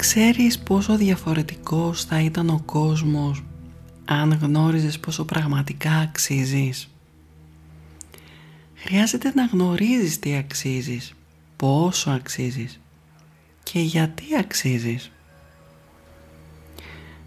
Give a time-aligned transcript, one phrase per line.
[0.00, 3.44] Ξέρεις πόσο διαφορετικός θα ήταν ο κόσμος
[4.04, 6.90] αν γνώριζες πόσο πραγματικά αξίζεις;
[8.74, 11.12] Χρειάζεται να γνωρίζεις τι αξίζεις,
[11.56, 12.80] πόσο αξίζεις
[13.62, 15.10] και γιατί αξίζεις.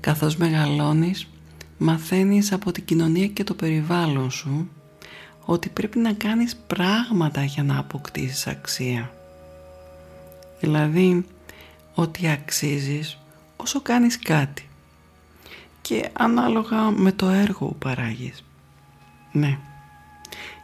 [0.00, 1.28] Καθώς μεγαλώνεις,
[1.78, 4.68] μαθαίνεις από την κοινωνία και το περιβάλλον σου
[5.44, 9.12] ότι πρέπει να κάνεις πράγματα για να αποκτήσεις αξία.
[10.60, 11.24] Δηλαδή,
[12.00, 13.18] ότι αξίζεις
[13.56, 14.68] όσο κάνεις κάτι
[15.80, 18.44] και ανάλογα με το έργο που παράγεις.
[19.32, 19.58] Ναι,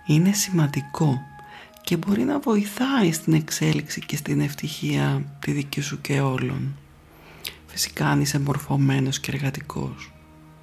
[0.06, 1.20] είναι σημαντικό
[1.82, 6.76] και μπορεί να βοηθάει στην εξέλιξη και στην ευτυχία τη δική σου και όλων.
[7.66, 10.12] Φυσικά αν είσαι μορφωμένος και εργατικός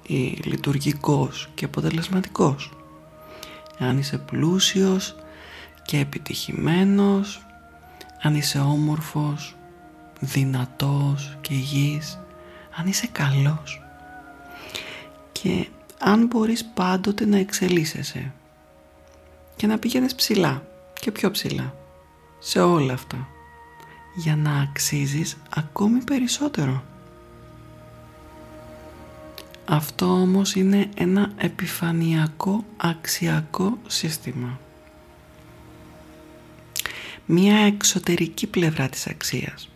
[0.06, 2.70] ή λειτουργικός και αποτελεσματικός.
[3.78, 5.16] Αν είσαι πλούσιος
[5.86, 7.46] και επιτυχημένος,
[8.22, 9.56] αν είσαι όμορφος,
[10.24, 12.18] δυνατός και υγιής,
[12.76, 13.82] αν είσαι καλός
[15.32, 18.32] και αν μπορείς πάντοτε να εξελίσσεσαι
[19.56, 20.62] και να πηγαίνεις ψηλά
[21.00, 21.74] και πιο ψηλά
[22.38, 23.28] σε όλα αυτά
[24.14, 26.84] για να αξίζεις ακόμη περισσότερο.
[29.64, 34.60] Αυτό όμως είναι ένα επιφανειακό αξιακό σύστημα.
[37.26, 39.71] Μία εξωτερική πλευρά της αξίας.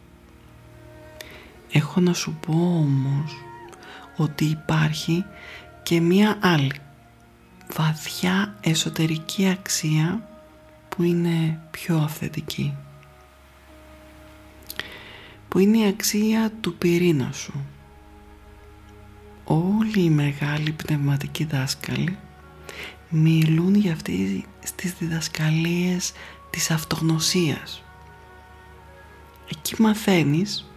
[1.77, 3.45] Έχω να σου πω όμως
[4.17, 5.25] ότι υπάρχει
[5.83, 6.73] και μία άλλη
[7.73, 10.29] βαθιά εσωτερική αξία
[10.89, 12.75] που είναι πιο αυθεντική.
[15.49, 17.65] Που είναι η αξία του πυρήνα σου.
[19.45, 22.19] Όλοι οι μεγάλοι πνευματικοί δάσκαλοι
[23.09, 26.13] μιλούν για αυτή στις διδασκαλίες
[26.51, 27.83] της αυτογνωσίας.
[29.51, 30.71] Εκεί μαθαίνεις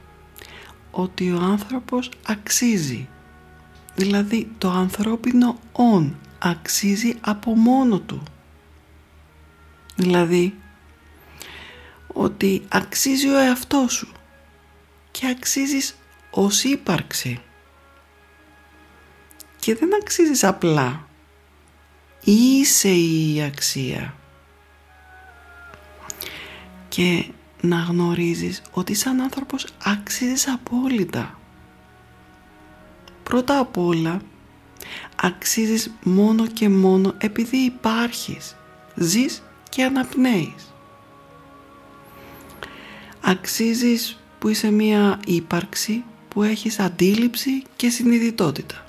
[0.92, 3.08] ότι ο άνθρωπος αξίζει
[3.96, 8.24] δηλαδή το ανθρώπινο «ον» αξίζει από μόνο του.
[9.96, 10.56] Δηλαδή,
[12.08, 14.12] ότι αξίζει ο εαυτός σου
[15.12, 15.96] και αξίζεις
[16.32, 17.42] ως ύπαρξη.
[19.60, 21.08] Και δεν αξίζεις απλά.
[22.24, 24.14] Είσαι η αξία.
[26.90, 27.26] Και
[27.62, 31.40] να γνωρίζεις ότι σαν άνθρωπος αξίζεις απόλυτα.
[33.24, 34.22] Πρώτα απ' όλα
[35.16, 38.56] αξίζεις μόνο και μόνο επειδή υπάρχεις,
[38.96, 40.74] ζεις και αναπνέεις.
[43.22, 48.84] Αξίζεις που είσαι μία ύπαρξη που έχεις αντίληψη και συνειδητότητα.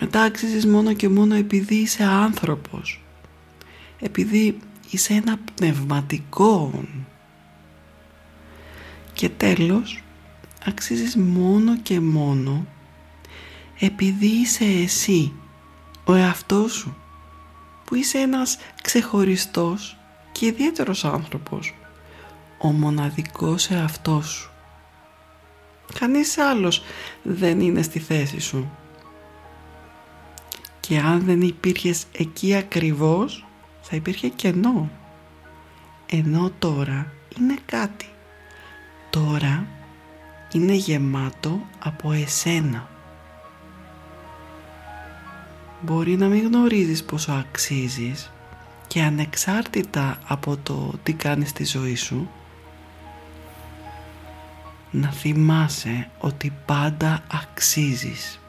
[0.00, 3.02] Μετά αξίζεις μόνο και μόνο επειδή είσαι άνθρωπος.
[4.00, 4.58] Επειδή
[4.90, 6.84] είσαι ένα πνευματικό.
[9.12, 10.02] Και τέλος,
[10.64, 12.66] αξίζεις μόνο και μόνο
[13.78, 15.32] επειδή είσαι εσύ,
[16.04, 16.96] ο εαυτός σου,
[17.84, 19.96] που είσαι ένας ξεχωριστός
[20.32, 21.74] και ιδιαίτερος άνθρωπος,
[22.58, 24.50] ο μοναδικός εαυτός σου.
[25.98, 26.82] Κανείς άλλος
[27.22, 28.70] δεν είναι στη θέση σου.
[30.80, 33.46] Και αν δεν υπήρχες εκεί ακριβώς,
[33.90, 34.90] θα υπήρχε κενό.
[36.06, 38.08] Ενώ τώρα είναι κάτι.
[39.10, 39.66] Τώρα
[40.52, 42.88] είναι γεμάτο από εσένα.
[45.80, 48.30] Μπορεί να μην γνωρίζεις πόσο αξίζεις
[48.86, 52.30] και ανεξάρτητα από το τι κάνεις στη ζωή σου
[54.90, 58.40] να θυμάσαι ότι πάντα αξίζεις.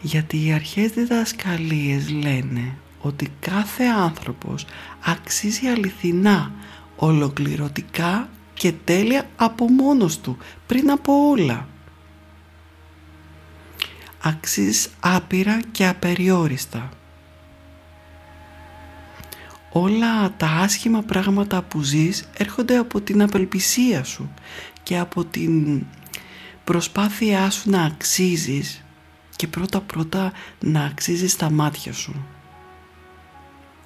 [0.00, 4.66] Γιατί οι αρχές διδασκαλίες λένε ότι κάθε άνθρωπος
[5.04, 6.52] αξίζει αληθινά,
[6.96, 10.36] ολοκληρωτικά και τέλεια από μόνος του,
[10.66, 11.68] πριν από όλα.
[14.22, 16.88] Αξίζεις άπειρα και απεριόριστα.
[19.70, 24.30] Όλα τα άσχημα πράγματα που ζεις έρχονται από την απελπισία σου
[24.82, 25.84] και από την
[26.64, 28.84] προσπάθειά σου να αξίζεις
[29.36, 32.26] και πρώτα πρώτα να αξίζεις τα μάτια σου.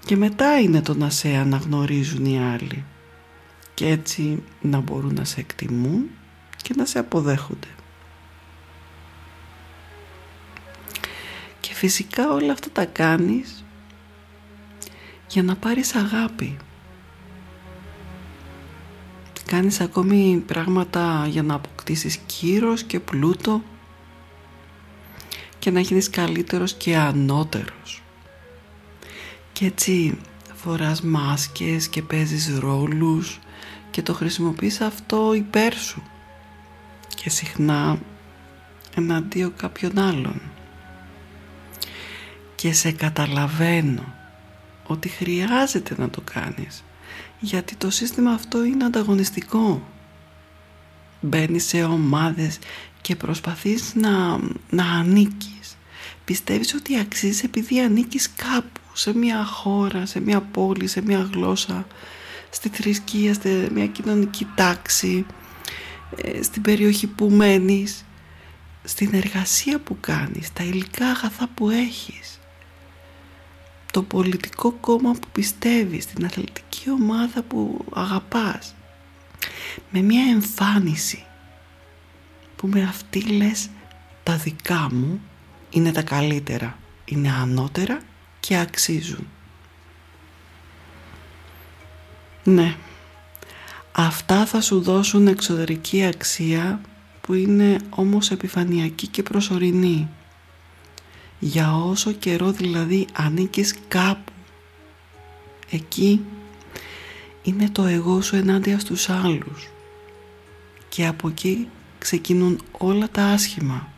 [0.04, 2.84] Και μετά είναι το να σε αναγνωρίζουν οι άλλοι
[3.74, 6.10] και έτσι να μπορούν να σε εκτιμούν
[6.62, 7.68] και να σε αποδέχονται.
[11.60, 13.64] Και φυσικά όλα αυτά τα κάνεις
[15.28, 16.56] για να πάρεις αγάπη.
[19.46, 23.62] Κάνεις ακόμη πράγματα για να αποκτήσεις κύρος και πλούτο
[25.58, 28.02] και να γίνεις καλύτερος και ανώτερος.
[29.60, 30.18] Και έτσι
[30.54, 33.38] φοράς μάσκες και παίζεις ρόλους
[33.90, 36.02] και το χρησιμοποιείς αυτό υπέρ σου
[37.14, 37.98] και συχνά
[38.96, 40.40] εναντίον κάποιον άλλον.
[42.54, 44.14] Και σε καταλαβαίνω
[44.86, 46.84] ότι χρειάζεται να το κάνεις
[47.40, 49.88] γιατί το σύστημα αυτό είναι ανταγωνιστικό.
[51.20, 52.58] Μπαίνεις σε ομάδες
[53.00, 54.38] και προσπαθείς να,
[54.70, 55.76] να ανήκεις.
[56.24, 61.86] Πιστεύεις ότι αξίζεις επειδή ανήκεις κάπου, σε μια χώρα, σε μια πόλη, σε μια γλώσσα,
[62.50, 65.26] στη θρησκεία, σε μια κοινωνική τάξη,
[66.16, 68.04] ε, στην περιοχή που μένεις,
[68.84, 72.40] στην εργασία που κάνεις, τα υλικά αγαθά που έχεις
[73.92, 78.74] το πολιτικό κόμμα που πιστεύεις, την αθλητική ομάδα που αγαπάς
[79.90, 81.24] με μια εμφάνιση
[82.56, 83.70] που με αυτή λες
[84.22, 85.20] τα δικά μου
[85.70, 88.00] είναι τα καλύτερα, είναι ανώτερα
[88.50, 89.26] και αξίζουν.
[92.44, 92.76] Ναι,
[93.92, 96.80] αυτά θα σου δώσουν εξωτερική αξία
[97.20, 100.08] που είναι όμως επιφανειακή και προσωρινή.
[101.38, 104.32] Για όσο καιρό δηλαδή ανήκεις κάπου
[105.70, 106.24] εκεί
[107.42, 109.68] είναι το εγώ σου ενάντια στους άλλους.
[110.88, 111.68] Και από εκεί
[111.98, 113.88] ξεκινούν όλα τα άσχημα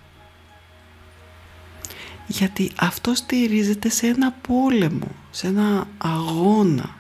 [2.33, 6.97] γιατί αυτό στηρίζεται σε ένα πόλεμο, σε ένα αγώνα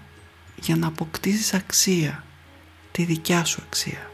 [0.56, 2.25] για να αποκτήσεις αξία,
[2.93, 4.11] τη δικιά σου αξία.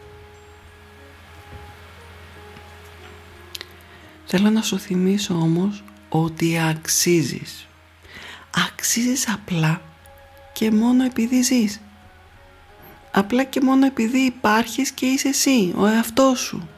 [4.24, 7.66] Θέλω να σου θυμίσω όμως ότι αξίζεις.
[8.68, 9.82] Αξίζεις απλά
[10.52, 11.80] και μόνο επειδή ζεις.
[13.10, 16.68] Απλά και μόνο επειδή υπάρχεις και είσαι εσύ, ο εαυτός σου.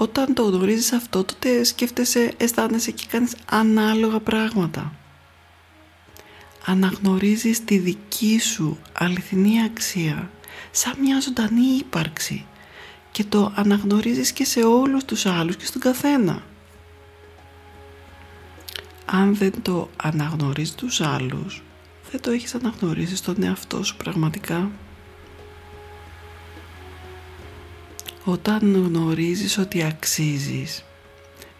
[0.00, 4.92] Όταν το γνωρίζεις αυτό, τότε σκέφτεσαι, αισθάνεσαι και κάνεις ανάλογα πράγματα.
[6.64, 10.30] Αναγνωρίζεις τη δική σου αληθινή αξία
[10.70, 12.46] σαν μια ζωντανή ύπαρξη
[13.10, 16.42] και το αναγνωρίζεις και σε όλους τους άλλους και στον καθένα
[19.04, 21.62] αν δεν το αναγνωρίζεις τους άλλους
[22.10, 24.70] δεν το έχεις αναγνωρίσει στον εαυτό σου πραγματικά
[28.30, 30.84] όταν γνωρίζεις ότι αξίζεις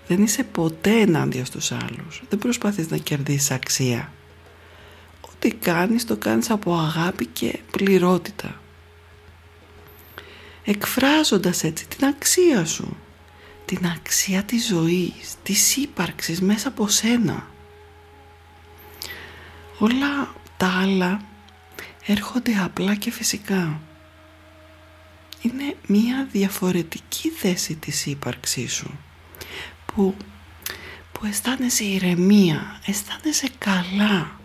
[0.07, 4.13] δεν είσαι ποτέ ενάντια στους άλλους δεν προσπαθείς να κερδίσεις αξία
[5.21, 8.61] ό,τι κάνεις το κάνεις από αγάπη και πληρότητα
[10.65, 12.97] εκφράζοντας έτσι την αξία σου
[13.71, 17.47] την αξία της ζωής, της ύπαρξης μέσα από σένα.
[19.79, 21.21] Όλα τα άλλα
[22.07, 23.81] έρχονται απλά και φυσικά.
[25.43, 28.99] Είναι μία διαφορετική θέση της ύπαρξής σου
[29.87, 30.15] που,
[31.13, 34.41] που αισθάνεσαι ηρεμία, αισθάνεσαι καλά.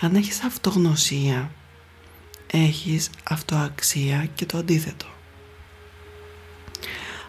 [0.00, 1.50] Αν έχεις αυτογνωσία,
[2.46, 5.06] έχεις αυτοαξία και το αντίθετο.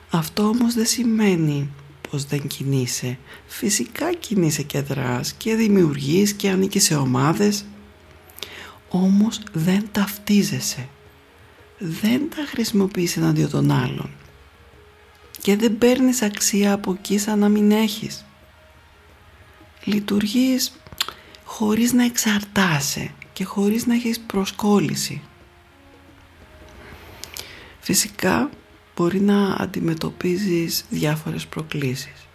[0.10, 1.70] Αυτό όμως δεν σημαίνει
[2.10, 3.18] πως δεν κινείσαι.
[3.48, 7.66] Φυσικά κινείσαι και δράς και δημιουργείς και ανήκεις σε ομάδες.
[8.90, 10.90] Όμως δεν ταυτίζεσαι.
[11.78, 14.10] Δεν τα χρησιμοποιείς εναντίον των άλλων.
[15.42, 18.26] Και δεν παίρνεις αξία από εκεί σαν να μην έχεις.
[19.84, 20.74] Λειτουργείς
[21.44, 25.22] χωρίς να εξαρτάσαι και χωρίς να έχεις προσκόλληση.
[27.80, 28.50] Φυσικά
[28.96, 32.28] μπορεί να αντιμετωπίζεις διάφορες προκλήσεις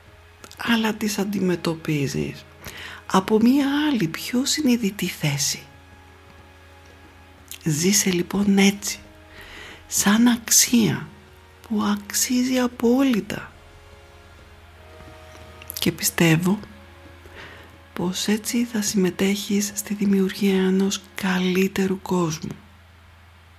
[0.58, 2.44] αλλά τις αντιμετωπίζεις
[3.06, 5.62] από μία άλλη πιο συνειδητή θέση
[7.64, 8.98] ζήσε λοιπόν έτσι
[9.88, 11.08] σαν αξία
[11.68, 13.52] που αξίζει απόλυτα
[15.78, 16.58] και πιστεύω
[17.92, 22.56] πως έτσι θα συμμετέχεις στη δημιουργία ενός καλύτερου κόσμου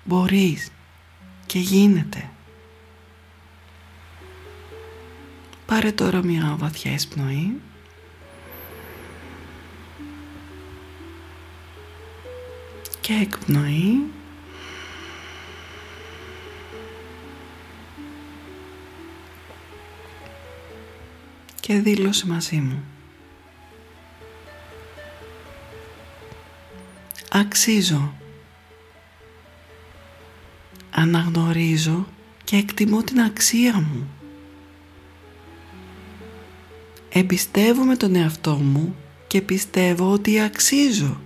[0.03, 0.71] μπορείς
[1.45, 2.29] και γίνεται
[5.69, 7.61] Πάρε τώρα μια βαθιά εισπνοή.
[13.01, 14.18] Και εκπνοή.
[21.69, 22.83] και δήλωσε μαζί μου.
[27.29, 28.13] Αξίζω.
[30.91, 32.07] Αναγνωρίζω
[32.43, 34.09] και εκτιμώ την αξία μου.
[37.09, 38.95] Εμπιστεύομαι τον εαυτό μου
[39.27, 41.21] και πιστεύω ότι αξίζω.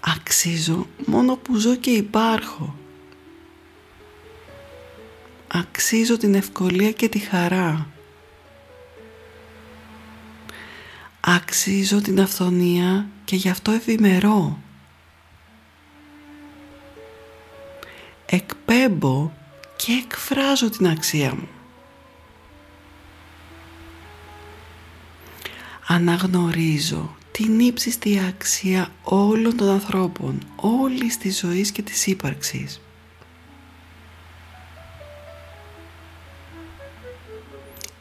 [0.00, 2.74] Αξίζω μόνο που ζω και υπάρχω.
[5.58, 7.86] Αξίζω την ευκολία και τη χαρά.
[11.20, 14.58] Αξίζω την αυθονία και γι' αυτό ευημερώ.
[18.26, 19.32] Εκπέμπω
[19.76, 21.48] και εκφράζω την αξία μου.
[25.86, 32.80] Αναγνωρίζω την ύψιστη αξία όλων των ανθρώπων, όλης της ζωής και της ύπαρξης.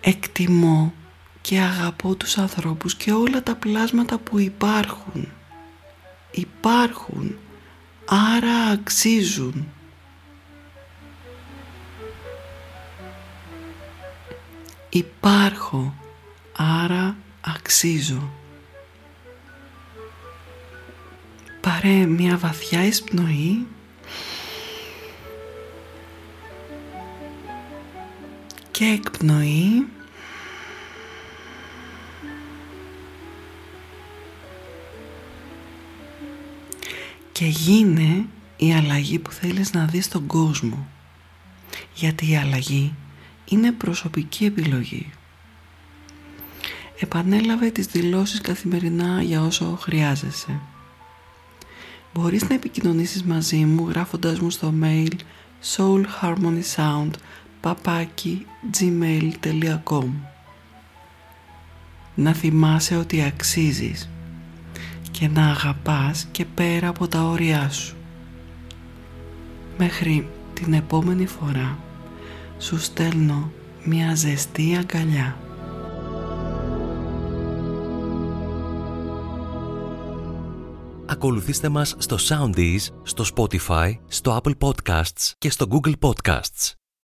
[0.08, 0.94] Εκτιμώ
[1.42, 5.28] και αγαπώ τους ανθρώπους και όλα τα πλάσματα που υπάρχουν.
[6.32, 7.38] Υπάρχουν,
[8.06, 9.68] άρα αξίζουν.
[14.90, 15.94] Υπάρχω,
[16.58, 18.30] άρα αξίζω.
[21.62, 23.68] Πάρε μια βαθιά εισπνοή
[28.72, 29.88] και εκπνοή
[37.38, 38.26] και γίνε
[38.58, 40.88] η αλλαγή που θέλεις να δεις στον κόσμο.
[41.96, 42.96] Γιατί η αλλαγή
[43.46, 45.12] είναι προσωπική επιλογή.
[47.00, 50.60] Επανέλαβε τις δηλώσεις καθημερινά για όσο χρειάζεσαι.
[52.14, 55.14] Μπορείς να επικοινωνήσεις μαζί μου γράφοντας μου στο mail
[55.76, 57.12] soulharmonysound
[58.80, 60.08] gmail.com
[62.16, 64.10] Να θυμάσαι ότι αξίζεις
[65.20, 67.96] και να αγαπάς και πέρα από τα όρια σου.
[69.78, 71.78] Μέχρι την επόμενη φορά
[72.58, 73.52] σου στέλνω
[73.84, 75.38] μια ζεστή αγκαλιά.
[81.06, 86.85] Ακολουθήστε μας στο Soundees, στο Spotify, στο Apple Podcasts και στο Google Podcasts.